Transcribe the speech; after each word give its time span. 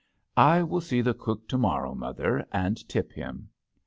"I 0.35 0.63
will 0.63 0.81
see 0.81 1.01
the 1.01 1.13
cook 1.13 1.47
to 1.49 1.59
morrow, 1.59 1.93
mother, 1.93 2.47
and 2.51 2.75
tip 2.89 3.11
him." 3.11 3.49